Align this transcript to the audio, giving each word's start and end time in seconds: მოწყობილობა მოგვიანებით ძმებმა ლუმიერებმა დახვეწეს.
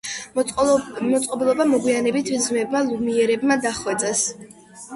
მოწყობილობა 0.45 1.67
მოგვიანებით 1.75 2.33
ძმებმა 2.47 2.83
ლუმიერებმა 2.89 3.61
დახვეწეს. 3.69 4.27